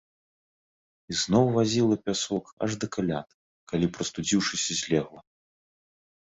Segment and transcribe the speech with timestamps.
[1.13, 3.29] І зноў вазіла пясок аж да каляд,
[3.75, 5.21] калі, прастудзіўшыся, злегла.